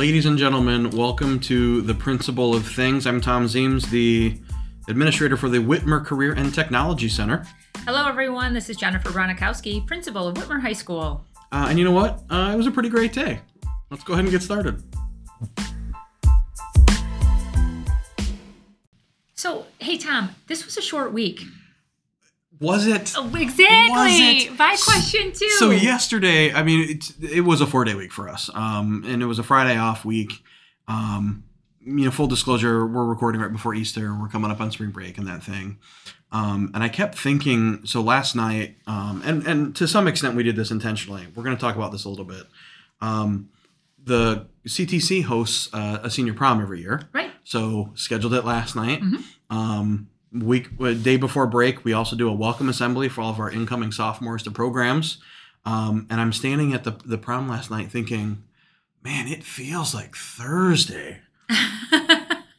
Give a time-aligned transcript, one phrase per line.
[0.00, 3.06] Ladies and gentlemen, welcome to the Principle of Things.
[3.06, 4.40] I'm Thom Zeems, the
[4.88, 7.46] administrator for the Whitmer Career and Technology Center.
[7.84, 8.54] Hello, everyone.
[8.54, 11.26] This is Jennifer Bronikowski, principal of Whitmer High School.
[11.52, 12.22] Uh, and you know what?
[12.30, 13.40] Uh, it was a pretty great day.
[13.90, 14.82] Let's go ahead and get started.
[19.34, 21.42] So, hey, Thom, this was a short week.
[22.60, 23.14] Was it?
[23.16, 23.90] Oh, exactly.
[23.90, 24.58] Was it?
[24.58, 25.48] My question, too.
[25.58, 29.22] So yesterday, I mean, it, it was a four day week for us, um, and
[29.22, 30.42] it was a Friday off week.
[30.86, 31.44] Um,
[31.82, 34.14] you know, full disclosure, we're recording right before Easter.
[34.14, 35.78] We're coming up on spring break and that thing.
[36.32, 37.86] Um, and I kept thinking.
[37.86, 41.26] So last night, um, and and to some extent, we did this intentionally.
[41.34, 42.44] We're going to talk about this a little bit.
[43.00, 43.48] Um,
[44.04, 47.08] the CTC hosts uh, a senior prom every year.
[47.14, 47.30] Right.
[47.44, 49.00] So scheduled it last night.
[49.00, 49.22] Mhm.
[49.48, 53.40] Um, week uh, day before break, we also do a welcome assembly for all of
[53.40, 55.18] our incoming sophomores to programs.
[55.64, 58.44] Um, and I'm standing at the the prom last night thinking,
[59.02, 61.20] man, it feels like Thursday.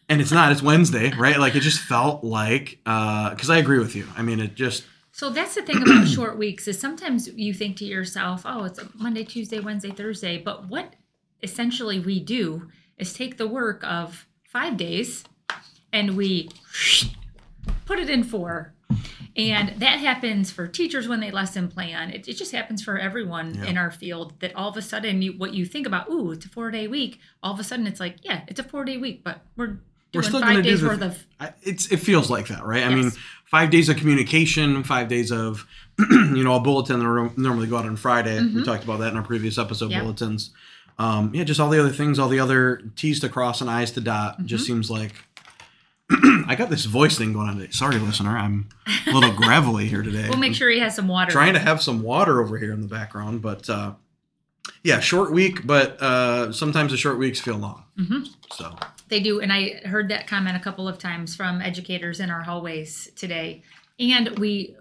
[0.09, 0.51] And it's not.
[0.51, 1.39] It's Wednesday, right?
[1.39, 4.05] Like it just felt like because I agree with you.
[4.17, 7.77] I mean, it just so, that's the thing about short weeks is sometimes you think
[7.77, 10.37] to yourself, oh, it's a Monday, Tuesday, Wednesday, Thursday.
[10.37, 10.95] But what
[11.43, 15.23] essentially we do is take the work of five days
[15.91, 16.49] and we
[17.85, 18.73] put it in four.
[19.37, 22.09] And that happens for teachers when they lesson plan.
[22.09, 23.65] It, it just happens for everyone Yeah.
[23.65, 26.45] in our field that all of a sudden, you, what you think about, ooh, it's
[26.45, 28.97] a four day week, all of a sudden it's like, yeah, it's a four day
[28.97, 29.77] week, but we're
[30.13, 31.25] We're still five do days the- worth of.
[31.63, 32.83] It's it feels like that, right?
[32.83, 33.11] I mean,
[33.45, 35.65] five days of communication, five days of
[36.11, 38.37] you know a bulletin that normally go out on Friday.
[38.41, 38.65] We Mhm.
[38.65, 40.01] talked about that in our previous episode Yep.
[40.01, 40.49] bulletins.
[40.99, 43.91] Um, yeah, just all the other things, all the other T's to cross and I's
[43.91, 44.33] to dot.
[44.33, 44.45] Mm-hmm.
[44.47, 45.13] Just seems like
[46.47, 47.71] I got this voice thing going on today.
[47.71, 48.69] Sorry, listener, I'm
[49.07, 50.27] a little gravelly here today.
[50.29, 51.31] We'll make sure he has some water.
[51.31, 53.93] trying to have some water over here in the background, but uh,
[54.83, 57.83] yeah, short week, but uh, sometimes the short weeks feel long.
[57.97, 58.27] Mhm.
[58.53, 58.75] So
[59.09, 62.41] They do, and I heard that comment a couple of times from educators in our
[62.41, 63.63] hallways today.
[63.99, 64.75] And we,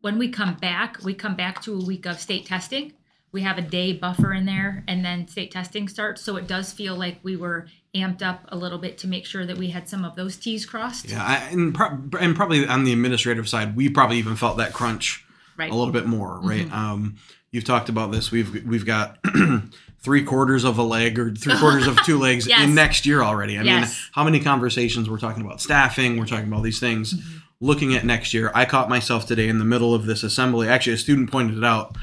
[0.00, 2.92] when we come back, we come back to a week of state testing.
[3.32, 6.20] We have a day buffer in there, and then state testing starts.
[6.22, 9.44] So it does feel like we were amped up a little bit to make sure
[9.46, 11.08] that we had some of those T's crossed.
[11.08, 14.72] yeah, I, and, pro- and probably on the administrative side, we probably even felt that
[14.72, 15.24] crunch
[15.56, 15.70] Right.
[15.70, 16.64] a little bit more, right?
[16.66, 16.74] Mm-hmm.
[16.74, 17.16] Um,
[17.50, 18.30] you've talked about this.
[18.30, 19.18] We've we've got
[20.00, 22.62] three quarters of a leg or three quarters of two legs Yes.
[22.62, 23.58] in next year already.
[23.58, 26.16] I mean, how many conversations we're talking about staffing?
[26.18, 27.12] We're talking about these things.
[27.14, 27.38] Mm-hmm.
[27.60, 30.68] Looking at next year, I caught myself today in the middle of this assembly.
[30.68, 31.96] Actually, a student pointed it out.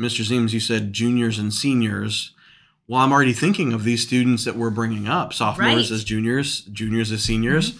[0.00, 0.24] Mr.
[0.24, 2.32] Zeems, you said juniors and seniors.
[2.88, 5.84] Well, I'm already thinking of these students that we're bringing up sophomores Right.
[5.84, 5.94] Mm-hmm.
[5.94, 7.78] as juniors, juniors as seniors.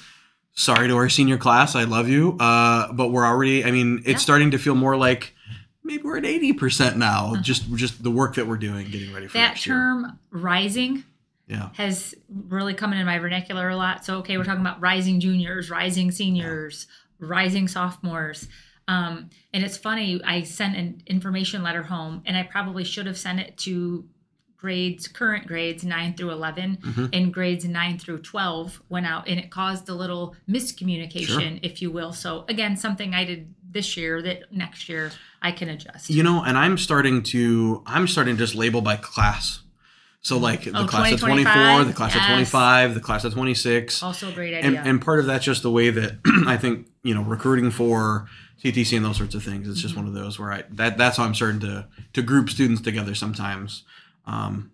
[0.53, 3.65] Sorry to our senior class, I love you, uh, but we're already.
[3.65, 4.17] I mean, it's Yeah.
[4.19, 5.35] starting to feel more like
[5.83, 7.35] maybe we're at eighty percent now.
[7.41, 9.47] Just just the work that we're doing, getting ready for Uh-huh.
[9.47, 9.77] That next year.
[9.77, 11.05] term rising
[11.49, 12.15] Yeah, has
[12.49, 14.05] really come in my vernacular a lot.
[14.05, 16.87] So, okay, we're talking about rising juniors, rising seniors,
[17.19, 18.47] rising sophomores.
[18.91, 23.19] Um, and it's funny, I sent an information letter home, and I probably should have
[23.19, 24.05] sent it to
[24.57, 27.07] grades, current grades 9 through 11, Mm-hmm.
[27.13, 31.91] and grades 9 through 12 went out, and it caused a little miscommunication, if you
[31.91, 32.13] will.
[32.13, 36.11] So, again, something I did this year that next year I can adjust.
[36.11, 39.63] you know, and I'm starting to I'm starting to just label by class.
[40.23, 43.33] So like the Oh, class of 2025, 24, the class of 25, the class of
[43.33, 44.03] 26.
[44.03, 44.83] also a great and, idea.
[44.91, 48.27] and part of that's just the way that I think you know recruiting for
[48.63, 49.69] CTC and those sorts of things.
[49.69, 50.07] It's just Mm-hmm.
[50.07, 53.15] one of those where I that that's how I'm starting to to group students together
[53.15, 53.85] sometimes.
[54.27, 54.71] Um,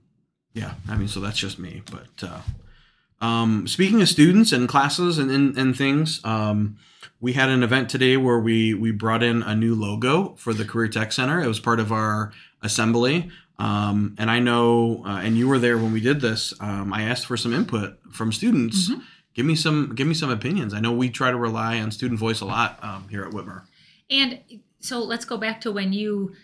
[0.54, 1.82] yeah, I mean, so that's just me.
[1.91, 6.78] But uh, um, speaking of students and classes and and, and things, um,
[7.20, 10.64] we had an event today where we we brought in a new logo for the
[10.64, 11.41] Career Tech Center.
[11.41, 12.32] It was part of our
[12.62, 13.31] assembly.
[13.58, 16.53] Um, and I know, uh, and you were there when we did this.
[16.60, 18.91] Um, I asked for some input from students.
[19.36, 20.72] Give me some, give me some opinions.
[20.72, 23.64] I know we try to rely on student voice a lot um, here at Whitmer.
[24.08, 24.41] And
[24.80, 26.34] so let's go back to when you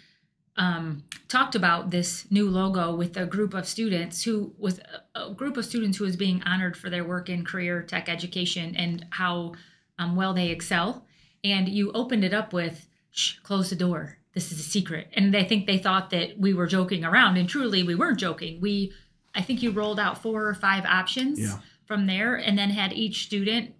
[0.58, 4.78] um, talked about this new logo with a group of students who was
[5.14, 8.11] a, a group of students who was being honored for their work in career tech
[8.11, 9.55] education and how
[9.99, 11.06] um, well they excel.
[11.43, 14.19] And you opened it up with, Shh, close the door.
[14.34, 15.08] This is a secret.
[15.14, 17.38] And I think they thought that we were joking around.
[17.38, 18.61] And truly, we weren't joking.
[18.61, 18.93] We,
[19.34, 21.58] I think you rolled out four or five options Yeah.
[21.93, 23.75] From there and then had each student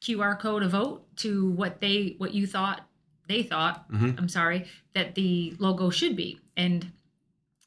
[0.00, 2.80] QR code a vote to what they what you thought
[3.28, 4.16] they thought Mhm.
[4.18, 6.90] I'm sorry that the logo should be and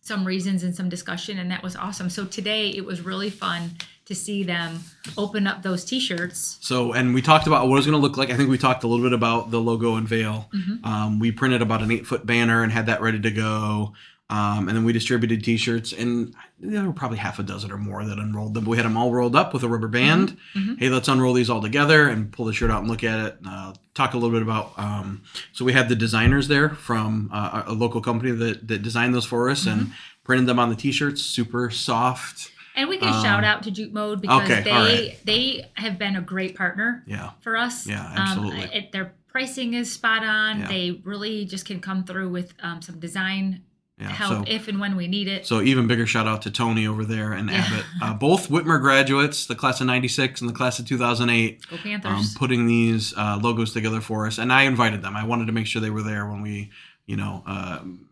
[0.02, 3.74] some reasons and some discussion and that was awesome so today it was really fun
[4.06, 4.80] to see them
[5.20, 8.32] open up those t-shirts So, and we talked about what was going to look like.
[8.32, 10.50] I think we talked a little bit about the logo and veil.
[10.52, 10.84] Mhm.
[10.84, 13.94] Um, we printed about an eight foot banner and had that ready to go.
[14.32, 18.04] Um, and then we distributed T-shirts, and there were probably half a dozen or more
[18.06, 18.66] that unrolled them.
[18.66, 20.38] We had them all rolled up with a rubber band.
[20.56, 20.80] Mhm.
[20.80, 23.38] Hey, let's unroll these all together and pull the shirt out and look at it.
[23.46, 24.74] Uh, talk a little bit about.
[24.78, 25.22] Um,
[25.54, 29.26] so we had the designers there from uh, a local company that that designed those
[29.26, 29.92] for us and
[30.24, 31.22] printed them on the T-shirts.
[31.22, 32.52] Super soft.
[32.76, 35.18] And we can Um, shout out to Jute Mode because okay, they right.
[35.26, 37.32] they have been a great partner Yeah.
[37.42, 37.86] for us.
[37.86, 38.62] Yeah, Um, absolutely.
[38.74, 40.60] it, their pricing is spot on.
[40.62, 40.68] Yeah.
[40.68, 43.64] They really just can come through with um, some design
[44.02, 44.10] Yeah.
[44.10, 45.46] help so if and when we need it.
[45.46, 47.58] So even bigger shout out to Tony over there and Yeah.
[47.58, 51.76] Abbott, uh, both Whitmer graduates, the class of '96 and the class of 2008, Go
[51.76, 52.34] um, Panthers.
[52.36, 54.38] putting these uh, logos together for us.
[54.40, 55.16] And I invited them.
[55.16, 56.72] I wanted to make sure they were there when we,
[57.06, 58.08] you know, um,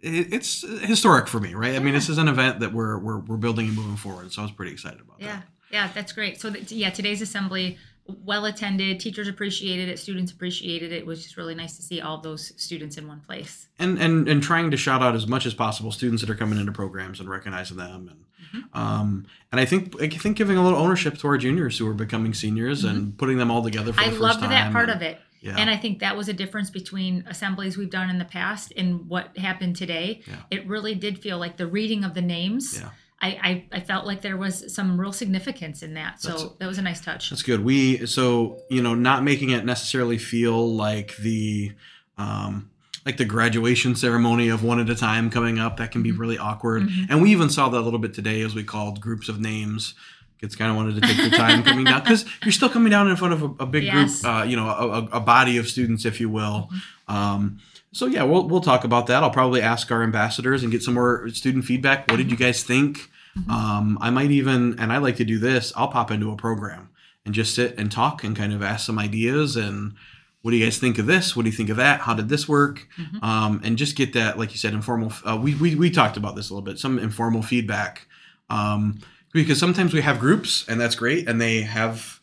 [0.00, 1.74] it, it's historic for me, right?
[1.74, 4.32] I mean, this is an event that we're we're, we're building and moving forward.
[4.32, 5.44] So I was pretty excited about yeah, that.
[5.72, 6.40] yeah, that's great.
[6.40, 7.78] So th- yeah, today's assembly
[8.24, 9.00] well attended.
[9.00, 9.98] Teachers appreciated it.
[9.98, 10.96] Students appreciated it.
[10.98, 13.66] It was just really nice to see all those students in one place.
[13.78, 16.58] and and and trying to shout out as much as possible students that are coming
[16.58, 18.22] into programs and recognizing them and
[18.54, 18.78] Mm-hmm.
[18.78, 21.94] um and i think i think giving a little ownership to our juniors who are
[21.94, 24.10] becoming seniors and putting them all together for Mm-hmm.
[24.10, 25.18] I the loved that part and- of it.
[25.40, 28.72] yeah And I think that was a difference between assemblies we've done in the past
[28.76, 30.22] and what happened today.
[30.28, 30.36] Yeah.
[30.52, 32.78] It really did feel like the reading of the names.
[32.78, 32.90] Yeah.
[33.20, 33.28] I,
[33.72, 36.20] I, I felt like there was some real significance in that.
[36.20, 37.30] So That's- that was a nice touch.
[37.30, 41.72] that's good we so you know not making it necessarily feel like the
[42.18, 42.70] um
[43.06, 46.18] like the graduation ceremony of one at a time coming up that can be Mhm.
[46.18, 47.06] really awkward Mhm.
[47.08, 49.94] and we even saw that a little bit today as we called groups of names
[50.40, 53.08] kids kind of wanted to take their time coming down because you're still coming down
[53.08, 54.20] in front of a, a big Yes.
[54.22, 56.68] group uh, you know a, a- a body of students if you will
[57.08, 57.58] um,
[57.92, 59.22] so yeah we'll, we'll talk about that.
[59.22, 62.10] I'll probably ask our ambassadors and get some more student feedback.
[62.10, 63.10] What did you guys think?
[63.38, 63.50] Mhm.
[63.50, 66.88] um, i might even and i like to do this i'll pop into a program
[67.26, 69.92] and just sit and talk and kind of ask some ideas and
[70.40, 71.34] what do you guys think of this?
[71.34, 72.00] What do you think of that?
[72.00, 72.86] How did this work?
[72.98, 73.22] Mhm.
[73.22, 76.34] um, and just get that like you said informal uh, we, we, we talked about
[76.36, 78.06] this a little bit some informal feedback.
[78.48, 79.00] Um,
[79.32, 82.20] because sometimes we have groups and that's great and they have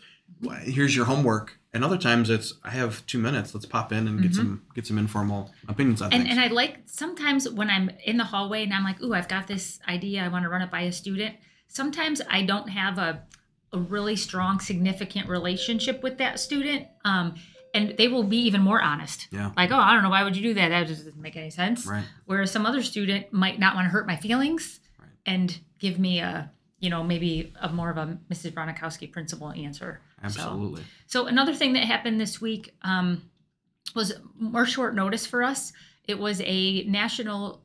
[0.62, 4.22] here's your homework and other times it's i have two minutes let's pop in and
[4.22, 4.36] get Mhm.
[4.36, 8.18] some get some informal opinions on And, things and I like sometimes when I'm in
[8.18, 10.24] the hallway and I'm like, ooh, I've got this idea.
[10.24, 11.36] I want to run it by a student.
[11.68, 13.24] Sometimes I don't have a,
[13.72, 16.88] a really strong, significant relationship with that student.
[17.04, 17.36] Um,
[17.74, 19.28] and they will be even more honest.
[19.32, 19.52] Yeah.
[19.58, 20.12] Like, oh, I don't know.
[20.12, 20.70] Why would you do that?
[20.70, 21.88] That just doesn't make any sense.
[21.88, 25.10] right Whereas some other student might not want to hurt my feelings Right.
[25.26, 28.52] and give me a, you know, maybe a more of a Mrs.
[28.54, 30.02] Bronikowski principle answer.
[30.30, 30.84] So- absolutely
[31.14, 33.30] so another thing that happened this week um,
[33.96, 35.72] was more short notice for us.
[36.06, 37.62] It was a national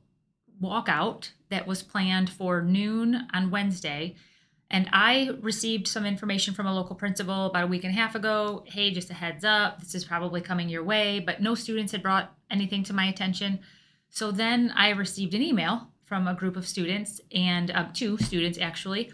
[0.63, 4.17] walkout that was planned for noon on Wednesday.
[4.71, 8.15] And I received some information from a local principal about a week and a half
[8.15, 8.65] ago.
[8.67, 11.19] Hey, just a heads up, this is probably coming your way.
[11.19, 13.61] But no students had brought anything to my attention.
[14.11, 18.59] So then I received an email from a group of students and uh, two students
[18.59, 19.11] actually.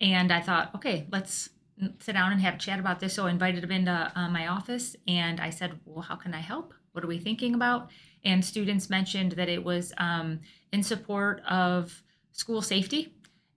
[0.00, 1.50] And I thought, okay, let's
[1.98, 3.14] sit down and have a chat about this.
[3.14, 6.40] So I invited them into uh, my office and I said, well, how can I
[6.40, 6.72] help?
[6.92, 7.90] What are we thinking about?
[8.24, 10.40] And students mentioned that it was um,
[10.72, 12.02] in support of
[12.32, 13.12] school safety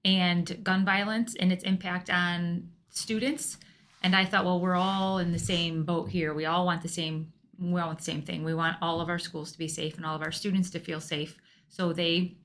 [0.06, 3.57] and gun violence and its impact on students.
[4.04, 6.33] And I thought, well, we're all in the same boat here.
[6.33, 7.31] We all want the same.
[7.57, 8.44] We all want the same thing.
[8.44, 10.80] We want all of our schools to be safe and all of our students to
[10.80, 11.38] feel safe.
[11.67, 12.36] So they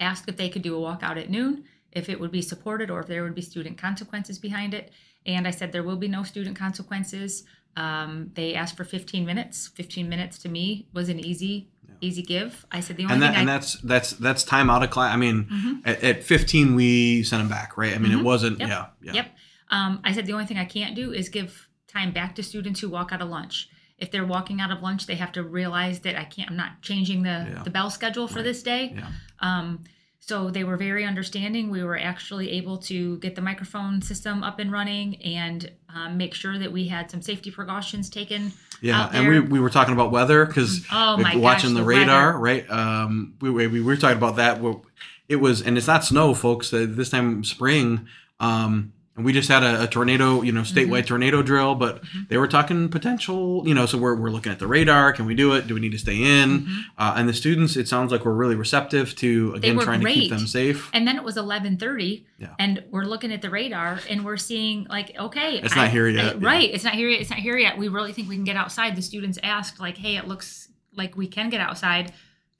[0.00, 1.64] asked if they could do a walkout at noon,
[1.94, 4.92] if it would be supported, or if there would be student consequences behind it.
[5.26, 7.44] And I said there will be no student consequences.
[7.76, 9.68] Um, they asked for 15 minutes.
[9.68, 11.68] 15 minutes to me was an easy,
[12.00, 12.66] easy give.
[12.70, 14.90] I said the only and that thing and I that's that's that's time out of
[14.90, 15.80] class i mean Mhm.
[15.84, 18.22] at, at 15 we sent them back right i mean it Mhm.
[18.24, 18.68] wasn't Yep.
[18.68, 19.26] yeah yeah Yep.
[19.70, 22.80] Um, I said the only thing I can't do is give time back to students
[22.80, 23.68] who walk out of lunch.
[23.98, 26.50] If they're walking out of lunch, they have to realize that I can't.
[26.50, 27.62] I'm not changing the Yeah.
[27.64, 28.44] the bell schedule for Right.
[28.44, 28.92] this day.
[28.96, 29.10] yeah
[29.40, 29.82] Um,
[30.26, 31.68] so they were very understanding.
[31.70, 36.34] We were actually able to get the microphone system up and running and um, make
[36.34, 38.52] sure that we had some safety precautions taken.
[38.80, 41.86] yeah and we, we were talking about weather because Oh my gosh, watching the, the
[41.86, 44.84] radar right um we, we, we were talking about that Well,
[45.28, 48.08] it was and it's not snow folks this time spring
[48.40, 51.06] um and we just had a, a tornado you know statewide Mm-hmm.
[51.08, 52.28] tornado drill but Mhm.
[52.28, 55.34] they were talking potential you know so we're, we're looking at the radar can we
[55.34, 56.80] do it do we need to stay in Mhm.
[56.98, 60.30] uh, and the students it sounds like we're really receptive to again trying to keep
[60.30, 62.48] them safe And then it was 11:30, Yeah.
[62.58, 66.24] and we're looking at the radar, and we're seeing like, okay, It's not here yet,
[66.24, 66.46] I- yeah.
[66.52, 66.70] right?
[66.72, 67.08] It's not here.
[67.08, 67.20] yet.
[67.20, 67.78] It's not here yet.
[67.78, 68.96] We really think we can get outside.
[68.96, 72.12] The students asked, like, hey, it looks like we can get outside.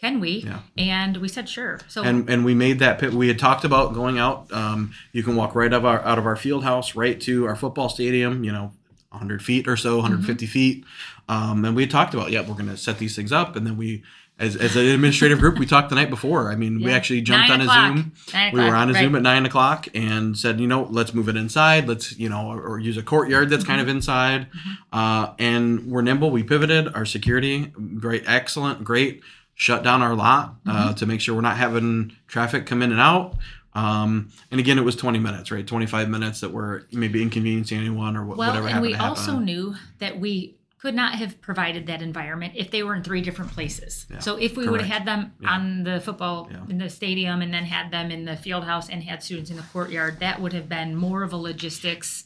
[0.04, 0.44] Can we?
[0.44, 0.58] Yeah.
[0.76, 1.80] And we said sure.
[1.88, 3.14] So and and we made that pit.
[3.14, 4.52] We had talked about going out.
[4.52, 7.46] Um, you can walk right out of our out of our field house right to
[7.46, 8.44] our football stadium.
[8.44, 8.72] You know,
[9.08, 10.84] 100 feet or so, 150 feet.
[11.26, 13.66] Um, and we had talked about, yeah, we're going to set these things up, and
[13.66, 14.02] then we
[14.38, 16.50] as, as an administrative group, we talked the night before.
[16.50, 17.92] I mean, we actually jumped Nine on o'clock.
[17.92, 18.12] a Zoom.
[18.34, 19.00] Nine We were on a right.
[19.04, 21.86] Zoom at nine o'clock and said, you know, let's move it inside.
[21.86, 23.96] Let's, you know, or, or use a courtyard that's kind of Mm-hmm.
[23.96, 24.48] inside.
[24.92, 26.32] Uh, and we're nimble.
[26.32, 26.92] We pivoted.
[26.96, 27.66] Our security,
[28.00, 29.22] great, excellent, great.
[29.54, 30.94] Shut down our lot uh, Mm-hmm.
[30.94, 33.36] to make sure we're not having traffic come in and out.
[33.74, 35.66] Um, and again, it was 20 minutes, right?
[35.66, 39.74] 25 minutes that were maybe inconveniencing anyone or wh- Well, whatever and we also knew
[39.98, 44.06] that we could not have provided that environment if they were in three different places.
[44.10, 45.50] Yeah, so if we would have had them Yeah.
[45.54, 46.58] on the football Yeah.
[46.68, 49.56] in the stadium and then had them in the field house and had students in
[49.56, 52.24] the courtyard, that would have been more of a logistics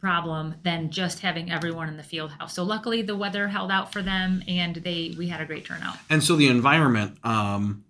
[0.00, 2.54] problem than just having everyone in the field house.
[2.54, 5.96] So luckily the weather held out for them and they we had a great turnout.
[6.10, 7.84] And so the environment, um,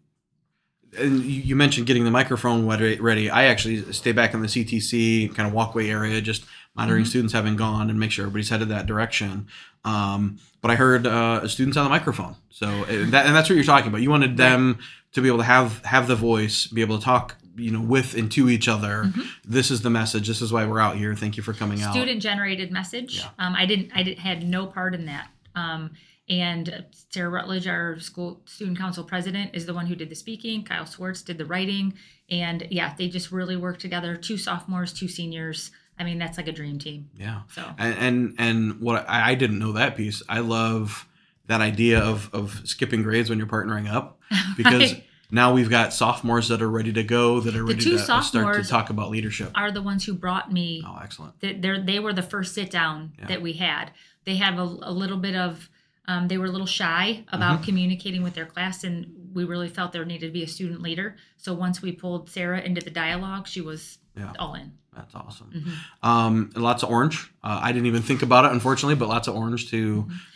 [0.99, 2.99] and you mentioned getting the microphone ready.
[2.99, 3.29] ready.
[3.29, 6.45] I actually stay back in the CTC kind of walkway area, just
[6.75, 7.09] monitoring Mm-hmm.
[7.11, 9.47] students having gone and make sure everybody's headed that direction.
[9.85, 13.65] Um, but I heard uh, students on the microphone, so that, and that's what you're
[13.65, 14.01] talking about.
[14.03, 14.79] You wanted them
[15.13, 18.15] to be able to have have the voice, be able to talk, you know, with
[18.15, 19.05] and to each other.
[19.05, 19.23] Mm-hmm.
[19.45, 20.29] This is the message.
[20.29, 21.15] This is why we're out here.
[21.15, 21.93] Thank you for coming out.
[21.93, 23.19] student generated message.
[23.19, 23.29] Yeah.
[23.39, 23.93] Um, I didn't.
[23.95, 25.29] I did, had no part in that.
[25.55, 25.93] Um,
[26.29, 30.65] and Sarah Rutledge, our school student council president, is the one who did the speaking.
[30.65, 31.95] Kyle Swartz did the writing,
[32.29, 34.17] and yeah, they just really worked together.
[34.17, 35.71] Two sophomores, two seniors.
[35.99, 37.11] I mean, that's like a dream team.
[37.17, 37.43] Yeah.
[37.53, 40.23] So and and, and what I, I didn't know that piece.
[40.29, 41.07] I love
[41.47, 44.19] that idea of of skipping grades when you're partnering up
[44.57, 45.05] because Right.
[45.37, 48.25] Now we've got sophomores that are ready to go that are ready to start
[48.57, 49.51] to talk about leadership.
[49.55, 51.39] are the ones who brought me Oh, excellent.
[51.41, 53.27] they they were the first sit down Yeah.
[53.27, 53.93] that we had.
[54.25, 55.71] They have a, a little bit of,
[56.09, 57.65] um, they were a little shy about Mm-hmm.
[57.65, 61.15] communicating with their class, and we really felt there needed to be a student leader.
[61.37, 64.33] So once we pulled Sarah into the dialogue, she was Yeah.
[64.39, 64.73] all in.
[64.95, 65.51] That's awesome.
[65.55, 66.09] Mm-hmm.
[66.09, 67.31] Um, lots of orange.
[67.45, 69.83] Uh, I didn't even think about it, unfortunately, but lots of orange to you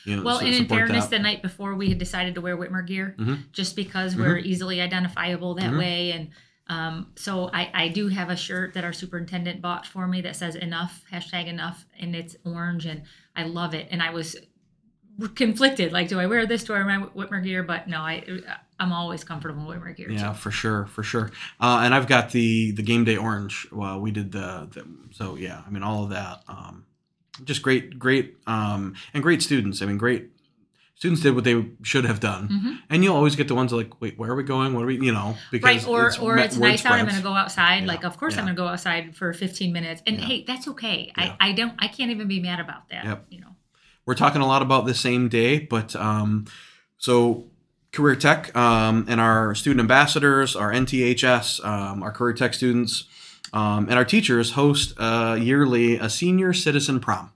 [0.07, 0.17] know.
[0.19, 0.23] Mm-hmm.
[0.25, 1.17] Well, su- and in fairness, that.
[1.17, 3.51] the night before we had decided to wear Whitmer gear, Mhm.
[3.53, 5.79] just because we're easily identifiable that Mhm.
[5.79, 6.29] way, and
[6.69, 10.37] um, so I, I do have a shirt that our superintendent bought for me that
[10.37, 13.03] says enough hashtag enough, and it's orange, and
[13.35, 13.89] I love it.
[13.91, 14.37] And I was
[15.35, 16.65] conflicted, like, do I wear this?
[16.65, 17.63] Do I wear my Whitmer gear?
[17.63, 18.23] But no, I
[18.81, 20.11] I'm always comfortable in my gear.
[20.11, 20.35] Yeah, too.
[20.35, 21.31] for sure, for sure.
[21.61, 23.69] Uh, and I've got the the game day orange.
[23.71, 25.63] Well, we did the, the so yeah.
[25.67, 26.43] I mean, all of that.
[26.49, 26.87] Um,
[27.45, 29.81] just great, great, um, and great students.
[29.83, 30.31] I mean, great
[30.95, 32.49] students did what they should have done.
[32.49, 32.79] Mhm.
[32.91, 34.75] And you'll always get the ones like, wait, where are we going?
[34.75, 35.01] What are we?
[35.01, 36.93] You know, because Right, or or it's nice out.
[36.93, 37.83] I'm going to go outside.
[37.83, 38.41] Yeah, Like, of course, yeah.
[38.41, 40.25] I'm going to go outside for 15 minutes, and Yeah.
[40.27, 41.11] hey, that's okay.
[41.17, 43.05] I I don't I can't even be mad about that.
[43.05, 43.27] Yep.
[43.31, 43.47] You know.
[44.07, 46.45] we're talking a lot about the same day, but um,
[46.99, 47.47] so
[47.93, 53.05] career tech um, and our student ambassadors, our NTHS, um, our career tech students,
[53.53, 57.33] um, and our teachers host uh, yearly a senior citizen prom.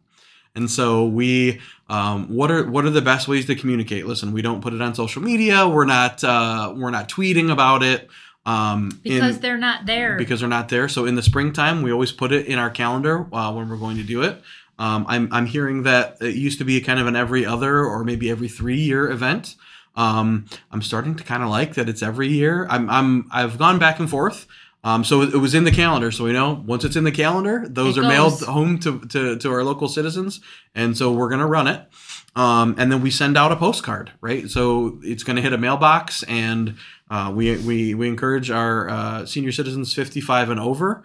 [0.54, 4.06] And so we, um, what are what are the best ways to communicate?
[4.06, 5.68] Listen, we don't put it on social media.
[5.68, 8.08] We're not uh, we're not tweeting about it.
[8.46, 10.16] Um, in- Because they're not there.
[10.16, 10.88] because they're not there.
[10.88, 13.96] So in the springtime, we always put it in our calendar uh, when we're going
[13.96, 14.40] to do it.
[14.78, 18.04] Um, I'm, I'm hearing that it used to be kind of an every other or
[18.04, 19.56] maybe every three year event.
[19.96, 22.66] Um, I'm starting to kind of like that it's every year.
[22.68, 24.46] I'm, I'm I've gone back and forth.
[24.84, 26.10] Um, so it, was in the calendar.
[26.10, 29.38] So we know once it's in the calendar, those It are mailed home to, to,
[29.38, 30.40] to our local citizens.
[30.74, 31.88] And so we're going to run it.
[32.36, 34.50] Um, and then we send out a postcard, right?
[34.50, 36.74] So it's going to hit a mailbox, and
[37.08, 41.04] uh, we, we we encourage our uh, senior citizens 55 and over.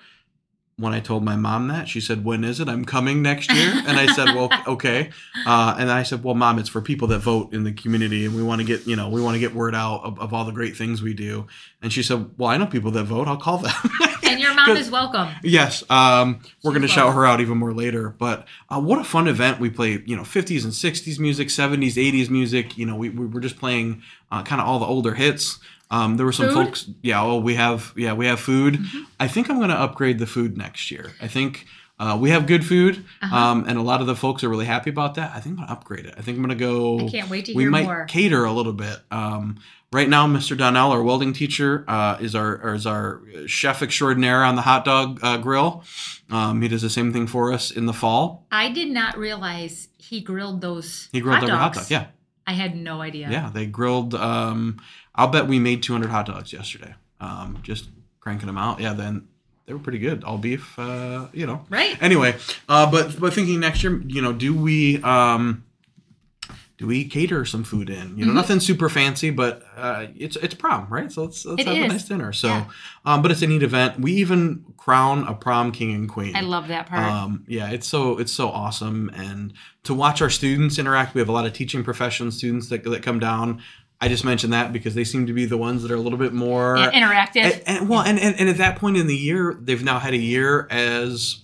[0.80, 2.70] When I told my mom that, she said, "When is it?
[2.70, 5.10] I'm coming next year." And I said, "Well, okay."
[5.46, 8.36] Uh, and I said, "Well, mom, it's for people that vote in the community, and
[8.36, 10.46] we want to get you know we want to get word out of, of all
[10.46, 11.48] the great things we do."
[11.82, 13.28] And she said, "Well, I know people that vote.
[13.28, 13.74] I'll call them."
[14.24, 15.30] and your mom is welcome.
[15.44, 18.10] Yes, um, we're going to shout her out even more later.
[18.10, 19.60] But uh, what a fun event!
[19.60, 22.78] We play you know, 50s and 60s music, 70s, 80s music.
[22.78, 25.60] You know, we, we were just playing uh, kind of all the older hits.
[25.92, 26.56] Um, there were some Food?
[26.58, 26.66] Mm-hmm.
[26.66, 26.90] folks.
[27.02, 28.80] Yeah, oh, we have yeah we have food.
[29.20, 31.12] I think I'm going to upgrade the food next year.
[31.22, 31.66] I think.
[32.02, 33.36] Uh, we have good food, Uh-huh.
[33.36, 35.34] um, and a lot of the folks are really happy about that.
[35.36, 36.14] I think I'm gonna upgrade it.
[36.18, 36.98] I think I'm gonna go.
[37.08, 38.06] I can't wait to hear we might more.
[38.06, 39.00] cater a little bit.
[39.12, 39.58] Um,
[39.92, 40.58] right now, Mr.
[40.58, 45.20] Donnell, our welding teacher, uh, is our is our chef extraordinaire on the hot dog
[45.22, 45.84] uh, grill.
[46.32, 48.46] Um, he does the same thing for us in the fall.
[48.50, 51.10] I did not realize he grilled those.
[51.12, 51.90] He grilled hot every hot dogs.
[51.90, 51.92] dog.
[51.92, 52.06] Yeah,
[52.50, 53.28] I had no idea.
[53.30, 53.52] yeah.
[53.54, 54.16] They grilled.
[54.16, 54.82] Um,
[55.14, 56.96] I'll bet we made 200 hot dogs yesterday.
[57.22, 57.90] Um, just
[58.20, 58.80] cranking them out.
[58.80, 59.28] Yeah, then
[59.68, 60.24] they were pretty good.
[60.24, 60.80] All beef.
[60.80, 61.64] Uh, you know.
[61.70, 61.96] Right.
[62.02, 62.36] Anyway,
[62.68, 65.64] uh, but but thinking next year, you know, do we um,
[66.80, 68.18] do we cater some food in?
[68.18, 68.36] You know, Mhm.
[68.36, 71.12] nothing super fancy, but uh, it's it's prom, right?
[71.12, 72.32] So let's let's It have a nice dinner.
[72.34, 72.66] So, Yeah.
[73.06, 74.00] um, but it's a neat event.
[74.00, 76.36] We even crown a prom king and queen.
[76.36, 77.04] I love that part.
[77.06, 81.14] Um, yeah, it's so it's so awesome, and to watch our students interact.
[81.14, 83.62] We have a lot of teaching profession students that that come down.
[84.02, 86.18] I just mentioned that because they seem to be the ones that are a little
[86.18, 87.44] bit more Yeah, interactive.
[87.44, 90.14] and, and well, and, and and at that point in the year, they've now had
[90.14, 91.40] a year as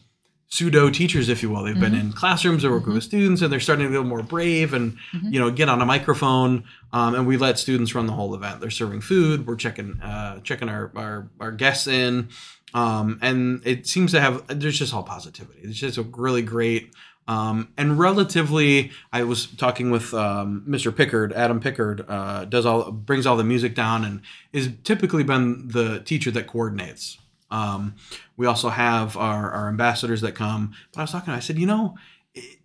[0.48, 1.64] pseudo teachers, if you will.
[1.64, 2.08] They've been Mm-hmm.
[2.08, 5.40] in classrooms, they're working with students, and they're starting to feel more brave and you
[5.40, 6.64] know get on a microphone.
[6.94, 8.62] Um, and we let students run the whole event.
[8.62, 9.46] They're serving food.
[9.48, 12.30] We're checking uh, checking our, our our guests in,
[12.74, 14.44] um, and it seems to have.
[14.48, 15.60] There's just all positivity.
[15.64, 16.92] It's just a really great.
[17.28, 20.96] Um, and relatively, I was talking with um, Mr.
[20.96, 21.34] Pickard.
[21.34, 24.22] Adam Pickard uh, does all brings all the music down and
[24.54, 27.18] is typically been the teacher that coordinates.
[27.56, 27.96] Um,
[28.38, 30.74] we also have our, our ambassadors that come.
[30.92, 31.96] But I was talking, I said, you know,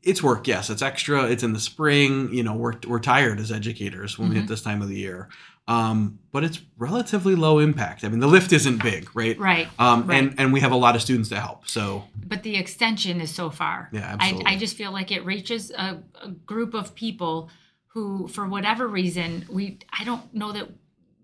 [0.02, 0.48] it's work.
[0.48, 1.24] Yes, it's extra.
[1.24, 2.34] It's in the spring.
[2.34, 5.28] You know, we're, we're tired as educators when we hit this time of the year.
[5.68, 8.02] Um, but it's relatively low impact.
[8.02, 9.38] I mean, the lift isn't big, right?
[9.38, 9.68] right.
[9.78, 10.18] Um, right.
[10.18, 11.68] and, and we have a lot of students to help.
[11.68, 13.88] So but the extension is so far.
[13.92, 14.46] Yeah, I, absolutely.
[14.46, 17.50] I just feel like it reaches a, a group of people
[17.92, 20.68] who, for whatever reason, we I don't know that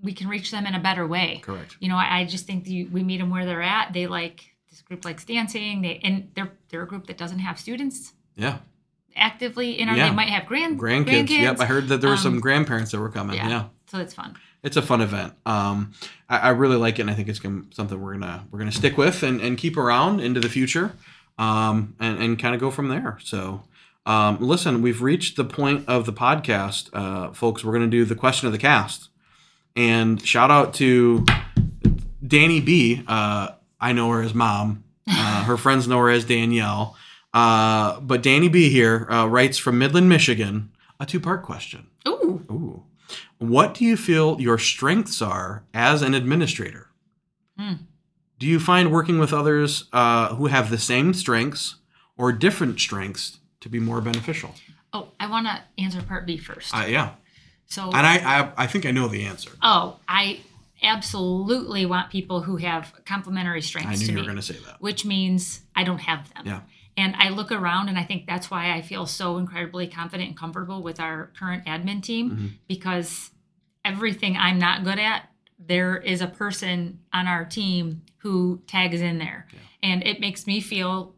[0.02, 1.40] we can reach them in a better way.
[1.42, 1.76] correct.
[1.80, 3.92] You know, I, I just think the, we meet them where they're at.
[3.92, 5.82] They like this group likes dancing.
[5.82, 8.58] They and they're they're a group that doesn't have students Yeah.
[9.16, 9.96] actively in our.
[9.96, 10.08] Yeah.
[10.10, 11.30] They might have grand Grandkids.
[11.30, 11.60] Yep.
[11.60, 13.36] I heard that there were some Um, grandparents that were coming.
[13.36, 13.48] yeah.
[13.48, 13.64] yeah.
[13.90, 14.36] So it's fun.
[14.62, 15.32] it's a fun event.
[15.46, 15.92] Um,
[16.28, 18.72] I, I really like it, and I think it's gonna, something we're gonna we're gonna
[18.72, 20.92] stick with and, and keep around into the future,
[21.38, 23.18] um, and and kind of go from there.
[23.22, 23.62] So,
[24.06, 27.64] um, listen, we've reached the point of the podcast, uh, folks.
[27.64, 29.08] We're gonna do the question of the cast,
[29.76, 31.24] and shout out to
[32.26, 33.02] Danny B.
[33.06, 34.84] Uh, I know her as mom.
[35.08, 36.96] Uh, her friends know her as Danielle.
[37.34, 38.70] Uh, but Danny B.
[38.70, 41.88] here uh, writes from Midland, Michigan, a two part question.
[42.08, 42.44] Ooh.
[42.50, 42.82] Ooh.
[43.38, 46.88] What do you feel your strengths are as an administrator?
[47.58, 47.74] Hmm.
[48.38, 51.76] Do you find working with others uh, who have the same strengths
[52.16, 54.54] or different strengths to be more beneficial?
[54.92, 56.74] Oh, I want to answer part B first.
[56.74, 57.12] Uh, yeah.
[57.66, 59.50] So And I, I, I think I know the answer.
[59.62, 60.40] Oh, I
[60.82, 64.42] absolutely want people who have complementary strengths I knew to you me, were going to
[64.42, 64.80] say that.
[64.80, 66.44] which means I don't have them.
[66.46, 66.60] Yeah.
[66.96, 70.36] And I look around and I think that's why I feel so incredibly confident and
[70.38, 72.50] comfortable with our current admin team Mhm.
[72.68, 73.30] because
[73.84, 79.18] everything I'm not good at, there is a person on our team who tags in
[79.18, 79.46] there.
[79.52, 79.58] Yeah.
[79.82, 81.14] And it makes me feel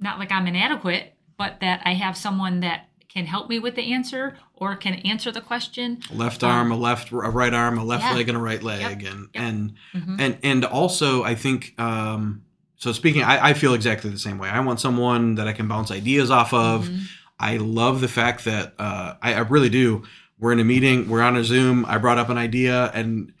[0.00, 2.85] not like I'm inadequate, but that I have someone that
[3.16, 5.98] can help me with the answer or can answer the question.
[6.12, 8.14] Left arm, a left, a right arm, a left Yeah.
[8.14, 9.42] leg, and a right leg, and Yep.
[9.46, 10.16] and Mhm.
[10.20, 12.42] and and also I think um,
[12.76, 12.92] so.
[12.92, 14.50] Speaking, I, I feel exactly the same way.
[14.50, 16.88] I want someone that I can bounce ideas off of.
[16.88, 17.00] Mhm.
[17.40, 20.02] I love the fact that uh, I, I really do.
[20.38, 21.86] We're in a meeting, we're on a Zoom.
[21.88, 23.32] I brought up an idea, and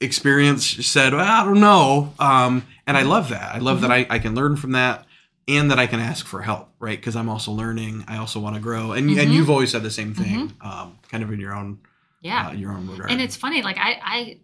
[0.00, 3.54] experience said, well, "I don't know," um, and I love that.
[3.54, 5.06] I love that I, I can learn from that,
[5.48, 6.98] and that I can ask for help, right?
[6.98, 8.04] Because I'm also learning.
[8.08, 9.32] I also want to grow, and and Mhm.
[9.34, 11.78] you've always said the same thing, um, kind of in your own
[12.20, 12.48] Yeah.
[12.48, 13.10] uh, your own regard.
[13.10, 14.38] and it's funny like i i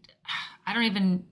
[0.66, 1.24] i don't even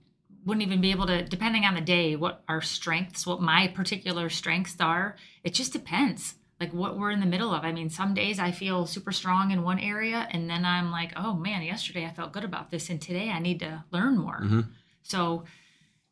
[0.45, 4.29] wouldn't even be able to depending on the day what our strengths what my particular
[4.29, 8.13] strengths are it just depends like what we're in the middle of i mean some
[8.13, 12.05] days i feel super strong in one area and then i'm like oh man yesterday
[12.05, 14.67] i felt good about this and today i need to learn more Mhm.
[15.03, 15.43] so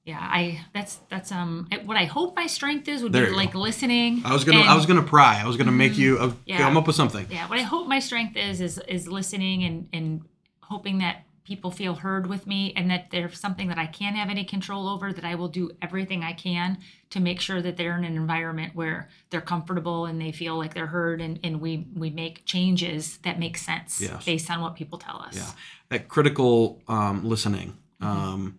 [0.06, 3.54] yeah i that's that's um what i hope my strength is would There be like
[3.54, 3.60] go.
[3.60, 5.42] listening I was gonna and- I was gonna pry.
[5.42, 5.98] I was gonna make Mhm.
[5.98, 6.58] you uh, Yeah.
[6.60, 7.26] come up with something.
[7.30, 10.22] yeah what i hope my strength is is is listening and and
[10.62, 14.30] hoping that people feel heard with me and that there's something that i can't have
[14.32, 16.78] any control over that i will do everything i can
[17.12, 20.74] to make sure that they're in an environment where they're comfortable and they feel like
[20.74, 24.26] they're heard and, and we we make changes that make sense Yes.
[24.26, 25.52] based on what people tell us Yeah.
[25.90, 27.78] That critical um, listening.
[28.02, 28.58] Um,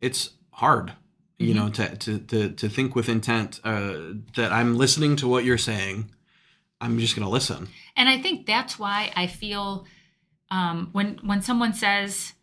[0.00, 0.92] it's hard,
[1.38, 3.94] you know, to, to, to, to think with intent uh,
[4.36, 6.10] that I'm listening to what you're saying.
[6.80, 7.68] I'm just going to listen.
[7.96, 9.86] And I think that's why I feel
[10.50, 12.34] um, when when someone says,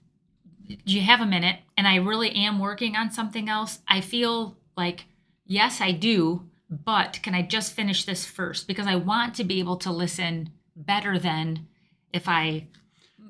[0.67, 4.57] "Do you have a minute?" and I really am working on something else, I feel
[4.75, 5.05] like,
[5.45, 8.67] yes, I do, but can I just finish this first?
[8.67, 11.67] Because I want to be able to listen better than
[12.11, 12.67] if I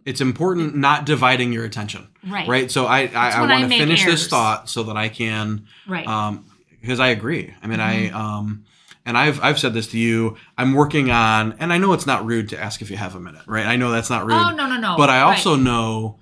[0.09, 2.71] It's important not dividing your attention, right right?
[2.71, 4.21] So I, I, I want to finish errors.
[4.21, 6.45] this thought so that I can right um
[6.81, 8.15] because i agree i mean Mm-hmm.
[8.15, 8.63] i um
[9.05, 12.25] and i've i've said this to you i'm working on and i know it's not
[12.25, 14.51] rude to ask if you have a minute right i know that's not rude oh
[14.59, 15.35] no no no but i Right.
[15.35, 16.19] also know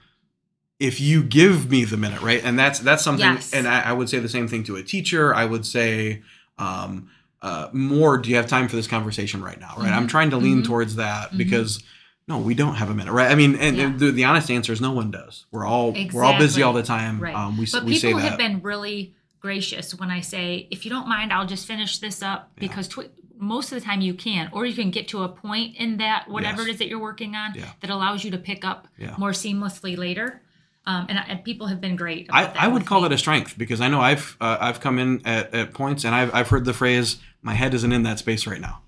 [0.80, 3.54] if you give me the minute right and that's that's something Yes.
[3.54, 6.23] and I, I would say the same thing to a teacher i would say
[6.58, 7.10] um
[7.43, 10.10] uh, more do you have time for this conversation right now right i'm Mhm.
[10.15, 10.65] trying to lean Mhm.
[10.65, 11.38] towards that Mhm.
[11.38, 11.84] because
[12.27, 13.93] no we don't have a minute right i mean and, Yeah.
[13.95, 16.83] the, the honest answer is no one does we're all we're all busy all the
[16.83, 17.35] time Right.
[17.35, 20.83] um, we, But we say people that have been really gracious when I say, if
[20.83, 22.67] you don't mind, I'll just finish this up Yeah.
[22.67, 25.75] because tw- most of the time you can, or you can get to a point
[25.77, 26.67] in that whatever Yes.
[26.69, 27.71] it is that you're working on Yeah.
[27.81, 28.87] that allows you to pick up
[29.17, 30.41] more seamlessly later.
[30.87, 32.27] Um, and, and people have been great.
[32.31, 33.05] I, that I would call me.
[33.07, 36.15] it a strength because I know I've uh, I've come in at, at points and
[36.15, 38.81] I've, I've heard the phrase my head isn't in that space right now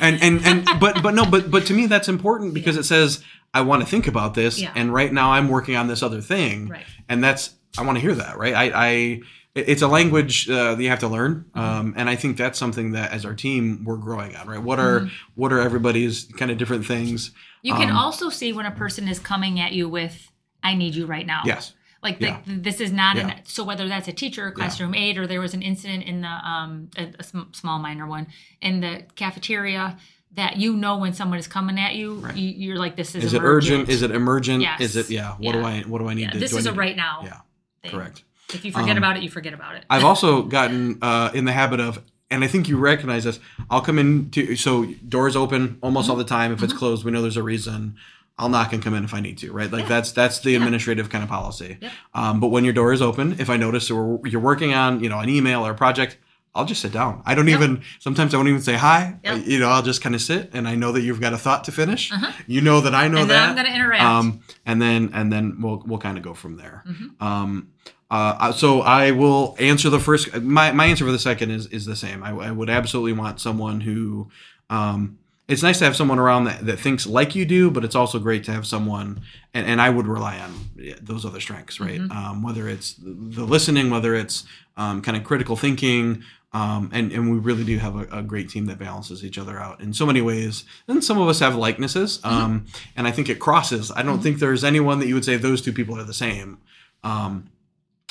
[0.00, 3.22] and and and but but no but but to me that's important because it says
[3.54, 4.72] I want to think about this Yeah.
[4.74, 6.84] and right now I'm working on this other thing Right.
[7.08, 9.20] and that's I want to hear that right I I
[9.54, 11.58] it's a language uh, that you have to learn Mm-hmm.
[11.60, 14.78] um, and I think that's something that as our team we're growing on right what
[14.78, 15.14] are Mm-hmm.
[15.40, 17.30] what are everybody's kind of different things
[17.62, 20.32] You can Um, also see when a person is coming at you with,
[20.64, 22.38] "I need you right now." yes Like the, Yeah.
[22.46, 23.28] this is not Yeah.
[23.28, 26.20] an so whether that's a teacher, a classroom aide, or there was an incident in
[26.22, 28.26] the um a, a sm- small minor one
[28.60, 29.96] in the cafeteria
[30.34, 32.36] that you know when someone is coming at you, Right.
[32.36, 34.80] you you're like this is is it urgent is it emergent Yes.
[34.80, 36.66] is it yeah what do I what do I need Yeah, to this do is
[36.66, 37.20] a to- right now.
[37.24, 37.40] yeah
[37.82, 37.90] thing.
[37.92, 39.84] correct If you forget Um, about it, you forget about it.
[39.88, 43.38] I've also gotten uh, in the habit of, and I think you recognize this.
[43.70, 46.10] I'll come in to so doors open almost Mm-hmm.
[46.10, 46.52] all the time.
[46.52, 47.96] If it's closed, we know there's a reason.
[48.38, 49.52] I'll knock and come in if I need to.
[49.52, 51.78] Right, like that's that's the administrative kind of policy.
[52.14, 55.08] Um, but when your door is open, if I notice or you're working on you
[55.08, 56.18] know an email or a project.
[56.54, 57.22] I'll just sit down.
[57.24, 57.60] I don't Yep.
[57.62, 57.82] even.
[57.98, 59.16] Sometimes I won't even say hi.
[59.24, 59.34] Yep.
[59.34, 61.38] Uh, You know, I'll just kind of sit, and I know that you've got a
[61.38, 62.12] thought to finish.
[62.12, 62.30] Uh-huh.
[62.46, 63.48] You know that I know and that.
[63.48, 64.02] I'm going to interact.
[64.02, 66.84] Um, and then and then we'll we'll kind of go from there.
[66.86, 67.22] Mhm.
[67.26, 67.68] Um,
[68.10, 70.42] uh, so I will answer the first.
[70.42, 72.22] My, my answer for the second is is the same.
[72.22, 74.28] I, I would absolutely want someone who.
[74.68, 75.16] Um,
[75.52, 78.18] it's nice to have someone around that, that thinks like you do, but it's also
[78.18, 79.20] great to have someone,
[79.54, 82.00] and, and I would rely on those other strengths, right?
[82.00, 82.10] Mhm.
[82.10, 84.44] Um, whether it's the listening, whether it's
[84.76, 86.22] um, kind of critical thinking,
[86.54, 89.58] um, and and we really do have a, a great team that balances each other
[89.58, 90.64] out in so many ways.
[90.88, 93.90] And some of us have likenesses, um, and I think it crosses.
[93.90, 96.58] I don't think there's anyone that you would say those two people are the same.
[97.04, 97.48] Um,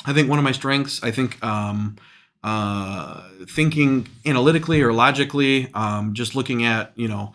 [0.04, 1.96] I think one of my strengths, I think, um,
[2.44, 7.32] uh, thinking analytically or logically, um, just looking at, you know,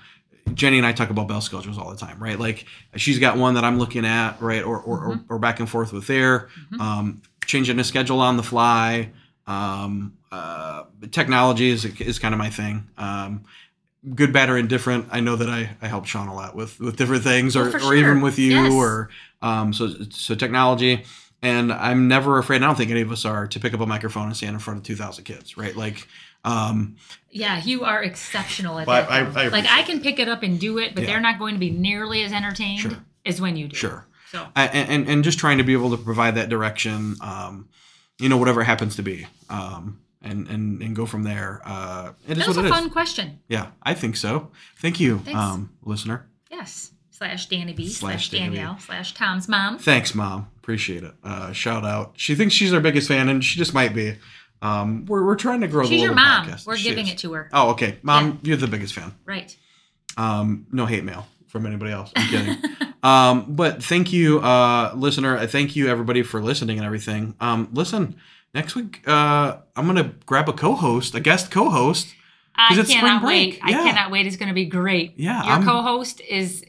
[0.54, 2.39] Jenny and I talk about bell schedules all the time, right?
[2.39, 2.65] Like
[2.96, 4.63] she's got one that I'm looking at, right?
[4.63, 6.80] Or, or, or, or back and forth with there, Mhm.
[6.80, 9.10] um, changing a schedule on the fly.
[9.46, 12.88] Um, uh, technology is, is kind of my thing.
[12.98, 13.43] Um,
[14.15, 15.08] good, bad, or indifferent.
[15.12, 17.72] I know that I, I help Sean a lot with, with different things or, Oh,
[17.72, 18.74] for or even with you Yes.
[18.74, 19.10] or,
[19.41, 21.04] um, so, so technology
[21.41, 22.62] and I'm never afraid.
[22.63, 24.60] I don't think any of us are to pick up a microphone and stand in
[24.60, 25.76] front of 2,000 kids, right?
[25.76, 26.08] Like,
[26.43, 26.95] um,
[27.30, 29.12] yeah, you are exceptional at that.
[29.12, 29.39] I- though.
[29.41, 31.12] I like I can pick it up and do it, but Yeah.
[31.12, 32.97] they're not going to be nearly as entertained Sure.
[33.26, 33.76] as when you do.
[33.76, 34.08] sure.
[34.32, 37.69] So I- and, and just trying to be able to provide that direction, um,
[38.19, 41.62] you know, whatever it happens to be, um, and and and go from there.
[41.63, 42.76] Uh, it is that was what a it is.
[42.78, 43.39] fun question.
[43.47, 44.52] Yeah, I think so.
[44.82, 45.39] Thank you, Thanks.
[45.39, 46.28] um, listener.
[46.52, 46.91] Yes.
[47.17, 49.80] Slash Danny B Slash slash, Danny Danielle slash Thom's mom.
[49.80, 50.49] Thanks, mom.
[50.58, 51.13] Appreciate it.
[51.23, 52.13] Uh, shout out.
[52.15, 54.15] She thinks she's our biggest fan, and she just might be.
[54.62, 56.45] Um, we're, we're trying to grow the She's your mom.
[56.47, 56.67] podcast.
[56.67, 57.13] We're She giving is.
[57.13, 57.49] it to her.
[57.53, 58.39] Oh, okay, mom.
[58.43, 59.13] You're the biggest fan.
[59.25, 59.56] Right.
[60.15, 62.12] Um, no hate mail from anybody else.
[62.15, 62.58] I'm kidding.
[63.03, 65.45] um, but thank you, uh, listener.
[65.47, 67.34] Thank you, everybody, for listening and everything.
[67.39, 68.15] Um, listen,
[68.53, 72.13] next week, uh, I'm gonna grab a co-host, a guest co-host.
[72.56, 73.53] I it's spring cannot break.
[73.53, 73.60] wait.
[73.63, 74.25] I cannot wait.
[74.25, 75.13] It's going to be great.
[75.17, 76.63] Yeah, Your I'm- co-host is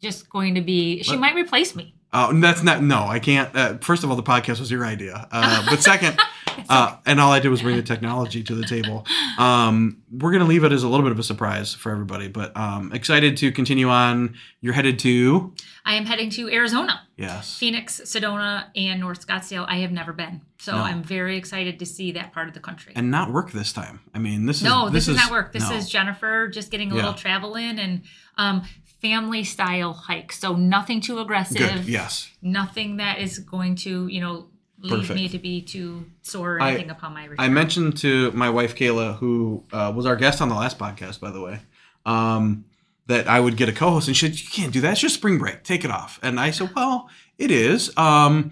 [0.00, 1.02] just going to be.
[1.02, 1.94] She might replace me.
[2.12, 2.82] Oh, that's not.
[2.82, 3.54] No, I can't.
[3.54, 5.28] Uh, first of all, the podcast was your idea.
[5.30, 6.18] Uh, but second,
[6.68, 9.04] uh, and all I did was bring the technology to the table.
[9.38, 12.56] Um, we're gonna leave it as a little bit of a surprise for everybody, but
[12.56, 14.34] um, excited to continue on.
[14.60, 15.52] You're headed to
[15.84, 17.56] I am heading to Arizona, yes.
[17.58, 19.66] Phoenix, Sedona, and North Scottsdale.
[19.68, 20.78] I have never been, so No.
[20.82, 22.92] I'm very excited to see that part of the country.
[22.96, 24.00] and not work this time.
[24.14, 25.52] I mean, this is no, this, is, not work.
[25.52, 25.76] This no.
[25.76, 27.02] is Jennifer just getting a Yeah.
[27.02, 28.02] little travel in and
[28.36, 28.62] um,
[29.06, 30.32] family style hike.
[30.32, 31.58] So nothing too aggressive.
[31.58, 31.84] good.
[31.86, 34.46] Yes, Nothing that is going to, you know,
[34.80, 35.14] lead Perfect.
[35.20, 37.44] me to be too sore or I- anything upon my return.
[37.44, 41.20] I mentioned to my wife Kayla, who uh, was our guest on the last podcast,
[41.20, 41.60] by the way,
[42.04, 42.64] um,
[43.06, 44.92] that I would get a co-host, and she said, "You can't do that.
[44.92, 45.62] It's just spring break.
[45.62, 48.50] Take it off." And I said, "Well, it is." Um,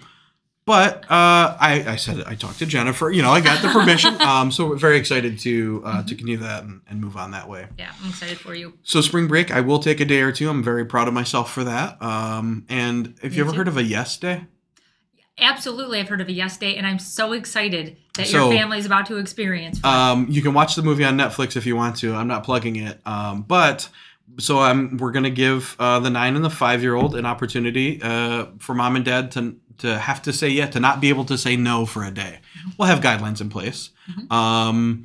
[0.67, 3.11] but uh, I, I said I talked to Jennifer.
[3.11, 4.21] You know, I got the permission.
[4.21, 7.49] um, so we're very excited to uh, to continue that and, and move on that
[7.49, 7.67] way.
[7.79, 8.75] yeah, I'm excited for you.
[8.83, 10.49] So spring break, I will take a day or two.
[10.49, 12.01] I'm very proud of myself for that.
[12.03, 13.59] Um, and have Me you ever too.
[13.59, 14.45] heard of a yes day?
[15.37, 18.79] Absolutely, I've heard of a Yes Day, and I'm so excited that So- your family
[18.79, 19.83] is about to experience.
[19.83, 22.15] Um, you can watch the movie on Netflix if you want to.
[22.15, 23.89] I'm not plugging it, um, but
[24.39, 28.01] so I'm we're gonna give uh, the nine and the five year old an opportunity
[28.03, 31.25] uh, for mom and dad to to have to say yeah to not be able
[31.27, 32.41] to say no for a day.
[32.79, 33.91] We'll have guidelines in place.
[34.31, 35.05] Um,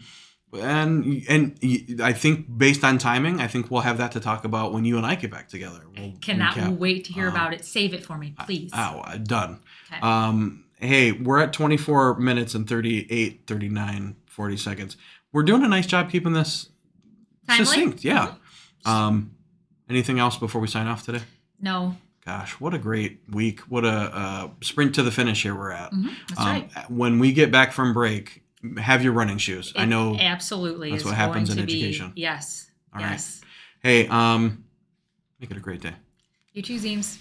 [0.53, 4.73] and and I think based on timing, I think we'll have that to talk about
[4.73, 5.81] when you and I get back together.
[5.95, 6.77] We'll Cannot recap.
[6.77, 7.63] wait to hear Um, about it.
[7.65, 8.71] Save it for me, please.
[8.73, 9.59] Oh, uh, done.
[9.91, 10.01] Okay.
[10.01, 14.97] Um, hey, we're at 24 minutes and 38, 39, 40 seconds.
[15.31, 16.69] We're doing a nice job keeping this
[17.47, 17.65] Timely?
[17.65, 18.03] succinct.
[18.03, 18.33] Yeah.
[18.85, 19.31] Um,
[19.89, 21.21] anything else before we sign off today?
[21.61, 23.61] No, Gosh, what a great week!
[23.61, 25.91] What a uh, sprint to the finish here we're at.
[25.91, 26.91] Mhm, that's Um, right.
[26.91, 28.43] When we get back from break,
[28.77, 29.73] have your running shoes.
[29.75, 30.15] I know.
[30.15, 32.11] absolutely that's what happens in be- education.
[32.15, 32.69] yes.
[32.93, 33.11] All right.
[33.11, 33.41] yes.
[33.81, 34.63] Hey, um,
[35.39, 35.93] make it a great day.
[36.53, 37.17] You too, Zeems.